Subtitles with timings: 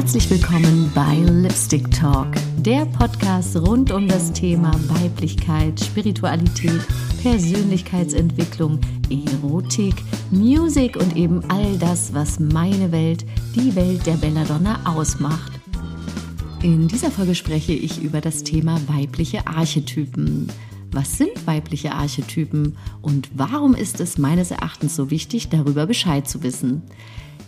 [0.00, 6.80] Herzlich willkommen bei Lipstick Talk, der Podcast rund um das Thema Weiblichkeit, Spiritualität,
[7.20, 9.94] Persönlichkeitsentwicklung, Erotik,
[10.30, 15.52] Musik und eben all das, was meine Welt, die Welt der Belladonna ausmacht.
[16.62, 20.50] In dieser Folge spreche ich über das Thema weibliche Archetypen.
[20.92, 26.42] Was sind weibliche Archetypen und warum ist es meines Erachtens so wichtig, darüber Bescheid zu
[26.42, 26.84] wissen?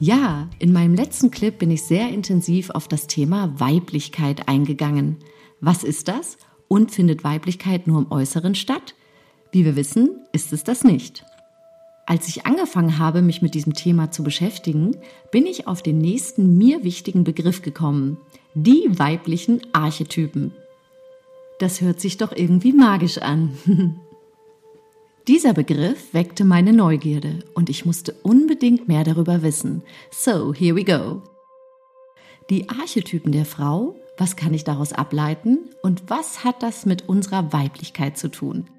[0.00, 5.16] Ja, in meinem letzten Clip bin ich sehr intensiv auf das Thema Weiblichkeit eingegangen.
[5.60, 6.38] Was ist das
[6.68, 8.94] und findet Weiblichkeit nur im Äußeren statt?
[9.50, 11.24] Wie wir wissen, ist es das nicht.
[12.06, 14.96] Als ich angefangen habe, mich mit diesem Thema zu beschäftigen,
[15.32, 18.18] bin ich auf den nächsten mir wichtigen Begriff gekommen.
[18.54, 20.52] Die weiblichen Archetypen.
[21.58, 23.58] Das hört sich doch irgendwie magisch an.
[25.28, 29.82] Dieser Begriff weckte meine Neugierde und ich musste unbedingt mehr darüber wissen.
[30.10, 31.20] So, here we go.
[32.48, 37.52] Die Archetypen der Frau, was kann ich daraus ableiten und was hat das mit unserer
[37.52, 38.70] Weiblichkeit zu tun?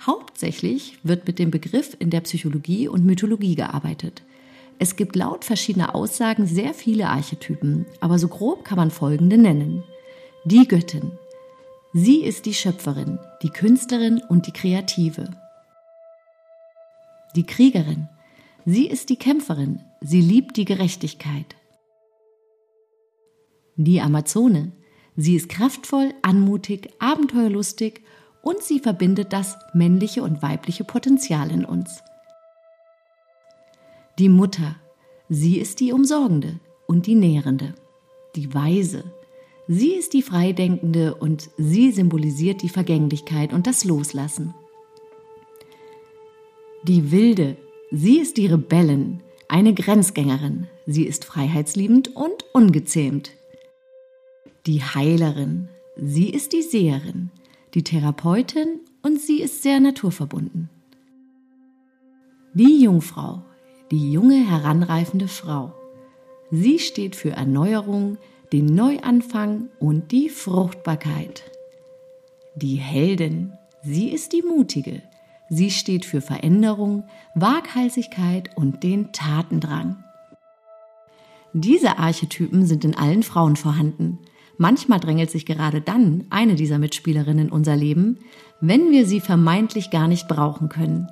[0.00, 4.22] Hauptsächlich wird mit dem Begriff in der Psychologie und Mythologie gearbeitet.
[4.78, 9.84] Es gibt laut verschiedener Aussagen sehr viele Archetypen, aber so grob kann man folgende nennen.
[10.46, 11.12] Die Göttin.
[11.92, 15.28] Sie ist die Schöpferin, die Künstlerin und die Kreative.
[17.34, 18.08] Die Kriegerin.
[18.64, 21.56] Sie ist die Kämpferin, sie liebt die Gerechtigkeit.
[23.74, 24.72] Die Amazone.
[25.16, 28.02] Sie ist kraftvoll, anmutig, abenteuerlustig
[28.42, 32.02] und sie verbindet das männliche und weibliche Potenzial in uns.
[34.18, 34.76] Die Mutter.
[35.28, 37.74] Sie ist die Umsorgende und die Nährende.
[38.36, 39.04] Die Weise.
[39.72, 44.52] Sie ist die Freidenkende und sie symbolisiert die Vergänglichkeit und das Loslassen.
[46.82, 47.56] Die Wilde,
[47.92, 50.66] sie ist die Rebellin, eine Grenzgängerin.
[50.86, 53.30] Sie ist freiheitsliebend und ungezähmt.
[54.66, 57.30] Die Heilerin, sie ist die Seherin,
[57.74, 60.68] die Therapeutin und sie ist sehr naturverbunden.
[62.54, 63.44] Die Jungfrau,
[63.92, 65.72] die junge heranreifende Frau.
[66.50, 68.18] Sie steht für Erneuerung,
[68.52, 71.44] den Neuanfang und die Fruchtbarkeit.
[72.56, 73.52] Die Heldin,
[73.82, 75.02] sie ist die Mutige.
[75.48, 80.02] Sie steht für Veränderung, Waghalsigkeit und den Tatendrang.
[81.52, 84.18] Diese Archetypen sind in allen Frauen vorhanden.
[84.58, 88.18] Manchmal drängelt sich gerade dann eine dieser Mitspielerinnen in unser Leben,
[88.60, 91.08] wenn wir sie vermeintlich gar nicht brauchen können.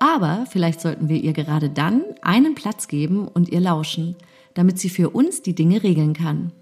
[0.00, 4.16] Aber vielleicht sollten wir ihr gerade dann einen Platz geben und ihr lauschen,
[4.54, 6.52] damit sie für uns die Dinge regeln kann.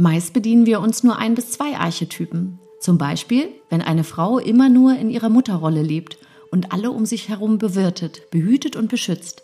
[0.00, 2.58] Meist bedienen wir uns nur ein bis zwei Archetypen.
[2.80, 6.16] Zum Beispiel, wenn eine Frau immer nur in ihrer Mutterrolle lebt
[6.50, 9.42] und alle um sich herum bewirtet, behütet und beschützt.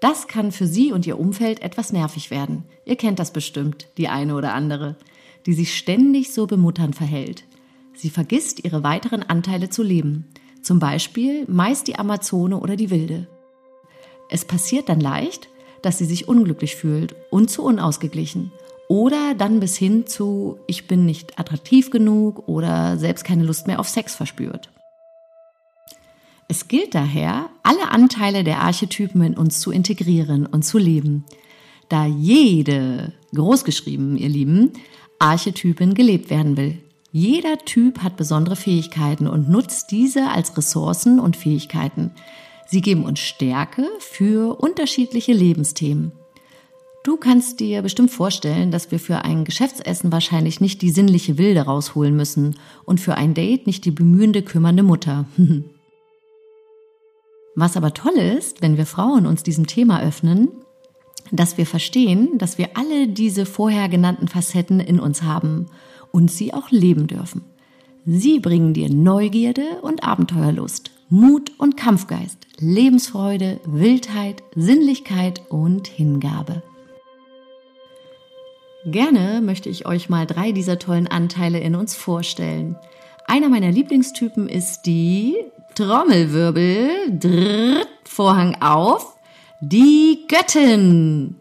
[0.00, 2.64] Das kann für sie und ihr Umfeld etwas nervig werden.
[2.84, 4.96] Ihr kennt das bestimmt, die eine oder andere,
[5.46, 7.44] die sich ständig so bemutternd verhält.
[7.94, 10.26] Sie vergisst, ihre weiteren Anteile zu leben.
[10.60, 13.26] Zum Beispiel meist die Amazone oder die Wilde.
[14.28, 15.48] Es passiert dann leicht,
[15.80, 18.52] dass sie sich unglücklich fühlt und zu unausgeglichen
[18.88, 23.80] oder dann bis hin zu, ich bin nicht attraktiv genug oder selbst keine Lust mehr
[23.80, 24.70] auf Sex verspürt.
[26.48, 31.24] Es gilt daher, alle Anteile der Archetypen in uns zu integrieren und zu leben,
[31.88, 34.72] da jede, großgeschrieben, ihr Lieben,
[35.18, 36.78] Archetypin gelebt werden will.
[37.12, 42.10] Jeder Typ hat besondere Fähigkeiten und nutzt diese als Ressourcen und Fähigkeiten.
[42.66, 46.12] Sie geben uns Stärke für unterschiedliche Lebensthemen.
[47.04, 51.60] Du kannst dir bestimmt vorstellen, dass wir für ein Geschäftsessen wahrscheinlich nicht die sinnliche Wilde
[51.60, 52.56] rausholen müssen
[52.86, 55.26] und für ein Date nicht die bemühende, kümmernde Mutter.
[57.54, 60.48] Was aber toll ist, wenn wir Frauen uns diesem Thema öffnen,
[61.30, 65.66] dass wir verstehen, dass wir alle diese vorher genannten Facetten in uns haben
[66.10, 67.42] und sie auch leben dürfen.
[68.06, 76.62] Sie bringen dir Neugierde und Abenteuerlust, Mut und Kampfgeist, Lebensfreude, Wildheit, Sinnlichkeit und Hingabe.
[78.86, 82.76] Gerne möchte ich euch mal drei dieser tollen Anteile in uns vorstellen.
[83.26, 85.36] Einer meiner Lieblingstypen ist die
[85.74, 89.16] Trommelwirbel, drrrt, Vorhang auf,
[89.62, 91.36] die Göttin.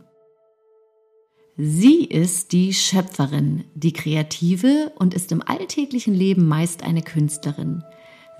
[1.57, 7.83] Sie ist die Schöpferin, die Kreative und ist im alltäglichen Leben meist eine Künstlerin.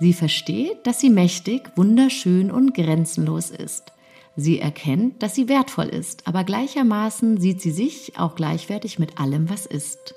[0.00, 3.92] Sie versteht, dass sie mächtig, wunderschön und grenzenlos ist.
[4.36, 9.48] Sie erkennt, dass sie wertvoll ist, aber gleichermaßen sieht sie sich auch gleichwertig mit allem,
[9.48, 10.14] was ist.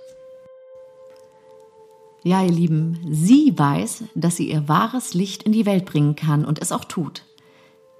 [2.23, 6.45] Ja, ihr Lieben, sie weiß, dass sie ihr wahres Licht in die Welt bringen kann
[6.45, 7.23] und es auch tut.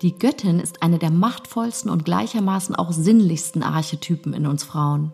[0.02, 5.14] Die Göttin ist eine der machtvollsten und gleichermaßen auch sinnlichsten Archetypen in uns Frauen.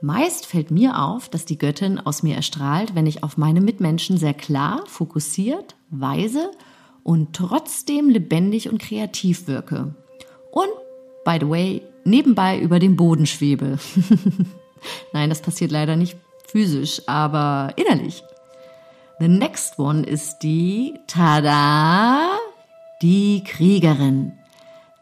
[0.00, 4.18] Meist fällt mir auf, dass die Göttin aus mir erstrahlt, wenn ich auf meine Mitmenschen
[4.18, 6.50] sehr klar, fokussiert, weise
[7.04, 9.94] und trotzdem lebendig und kreativ wirke.
[10.50, 10.70] Und,
[11.24, 13.78] by the way, nebenbei über dem Boden schwebe.
[15.12, 16.16] Nein, das passiert leider nicht
[16.46, 18.24] physisch, aber innerlich.
[19.20, 22.36] The next one ist die, tada,
[23.00, 24.32] die Kriegerin.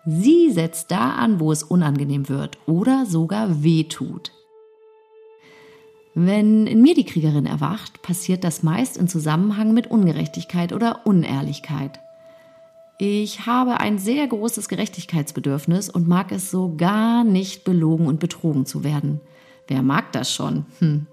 [0.04, 4.32] Sie setzt da an, wo es unangenehm wird oder sogar weh tut.
[6.14, 12.00] Wenn in mir die Kriegerin erwacht, passiert das meist in Zusammenhang mit Ungerechtigkeit oder Unehrlichkeit.
[12.99, 18.67] Ich habe ein sehr großes Gerechtigkeitsbedürfnis und mag es so gar nicht belogen und betrogen
[18.67, 19.20] zu werden.
[19.67, 20.67] Wer mag das schon?
[20.79, 21.06] Hm.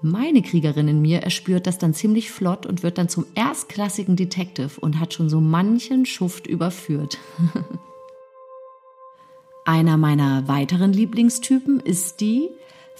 [0.00, 4.78] Meine Kriegerin in mir erspürt das dann ziemlich flott und wird dann zum erstklassigen Detective
[4.78, 7.18] und hat schon so manchen Schuft überführt.
[9.64, 12.48] Einer meiner weiteren Lieblingstypen ist die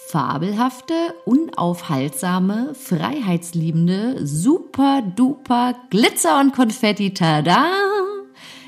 [0.06, 0.94] fabelhafte,
[1.26, 7.66] unaufhaltsame, freiheitsliebende, super duper Glitzer und Konfetti, tada!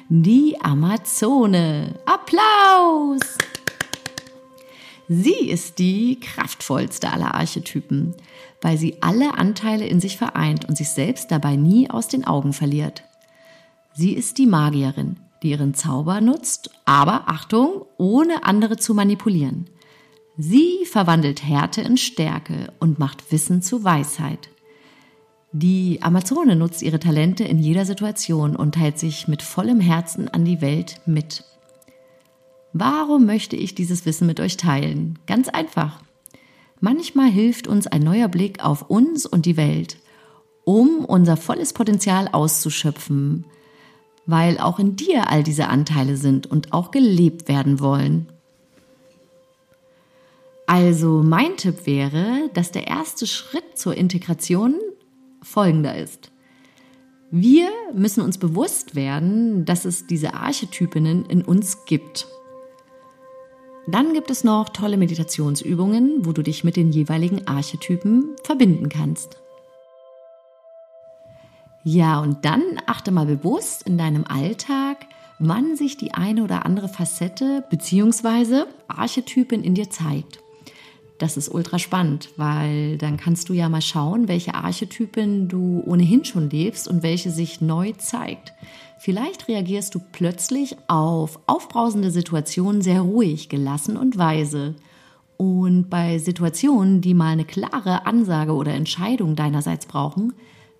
[0.09, 1.95] Die Amazone.
[2.05, 3.39] Applaus!
[5.09, 8.15] Sie ist die kraftvollste aller Archetypen,
[8.61, 12.53] weil sie alle Anteile in sich vereint und sich selbst dabei nie aus den Augen
[12.53, 13.03] verliert.
[13.95, 19.69] Sie ist die Magierin, die ihren Zauber nutzt, aber Achtung, ohne andere zu manipulieren.
[20.43, 24.49] Sie verwandelt Härte in Stärke und macht Wissen zu Weisheit.
[25.53, 30.47] Die Amazone nutzt ihre Talente in jeder Situation und teilt sich mit vollem Herzen an
[30.47, 31.45] die Welt mit.
[32.73, 35.19] Warum möchte ich dieses Wissen mit euch teilen?
[35.27, 36.01] Ganz einfach.
[36.81, 39.99] Manchmal hilft uns ein neuer Blick auf uns und die Welt,
[40.65, 43.45] um unser volles Potenzial auszuschöpfen,
[44.25, 48.33] weil auch in dir all diese Anteile sind und auch gelebt werden wollen.
[50.71, 54.77] Also mein Tipp wäre, dass der erste Schritt zur Integration
[55.43, 56.31] folgender ist.
[57.33, 62.29] Wir müssen uns bewusst werden, dass es diese Archetypinnen in uns gibt.
[63.89, 69.39] Dann gibt es noch tolle Meditationsübungen, wo du dich mit den jeweiligen Archetypen verbinden kannst.
[71.83, 74.99] Ja, und dann achte mal bewusst in deinem Alltag,
[75.41, 78.67] wann sich die eine oder andere Facette bzw.
[78.87, 80.39] Archetypin in dir zeigt.
[81.21, 86.25] Das ist ultra spannend, weil dann kannst du ja mal schauen, welche Archetypen du ohnehin
[86.25, 88.55] schon lebst und welche sich neu zeigt.
[88.99, 94.77] Vielleicht reagierst du plötzlich auf aufbrausende Situationen sehr ruhig, gelassen und weise.
[95.37, 100.33] Und bei Situationen, die mal eine klare Ansage oder Entscheidung deinerseits brauchen,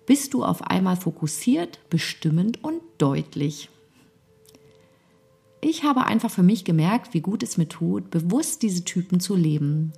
[0.07, 3.69] bist du auf einmal fokussiert, bestimmend und deutlich.
[5.61, 9.35] Ich habe einfach für mich gemerkt, wie gut es mir tut, bewusst diese Typen zu
[9.35, 9.93] leben,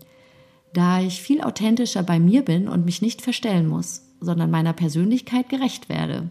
[0.74, 5.50] da ich viel authentischer bei mir bin und mich nicht verstellen muss, sondern meiner Persönlichkeit
[5.50, 6.30] gerecht werde.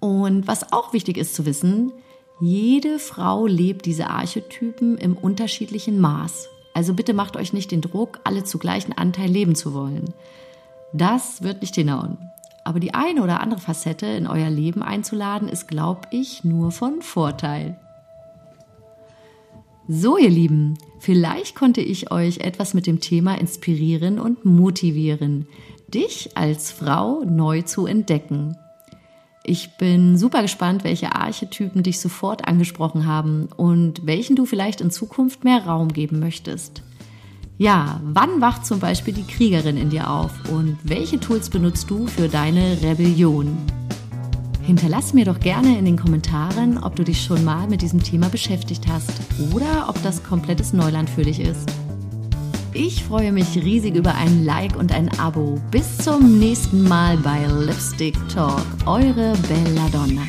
[0.00, 1.92] Und was auch wichtig ist zu wissen,
[2.40, 6.48] jede Frau lebt diese Archetypen im unterschiedlichen Maß.
[6.74, 10.12] Also bitte macht euch nicht den Druck, alle zu gleichen Anteil leben zu wollen.
[10.92, 12.18] Das wird nicht hinhauen.
[12.64, 17.00] Aber die eine oder andere Facette in euer Leben einzuladen, ist, glaube ich, nur von
[17.02, 17.78] Vorteil.
[19.86, 25.46] So, ihr Lieben, vielleicht konnte ich euch etwas mit dem Thema inspirieren und motivieren,
[25.88, 28.56] dich als Frau neu zu entdecken.
[29.44, 34.90] Ich bin super gespannt, welche Archetypen dich sofort angesprochen haben und welchen du vielleicht in
[34.90, 36.82] Zukunft mehr Raum geben möchtest.
[37.58, 42.06] Ja, wann wacht zum Beispiel die Kriegerin in dir auf und welche Tools benutzt du
[42.06, 43.83] für deine Rebellion?
[44.64, 48.30] Hinterlass mir doch gerne in den Kommentaren, ob du dich schon mal mit diesem Thema
[48.30, 49.12] beschäftigt hast
[49.52, 51.70] oder ob das komplettes Neuland für dich ist.
[52.72, 55.60] Ich freue mich riesig über ein Like und ein Abo.
[55.70, 58.64] Bis zum nächsten Mal bei Lipstick Talk.
[58.86, 60.22] Eure Belladonna.